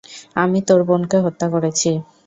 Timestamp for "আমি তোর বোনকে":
0.35-1.17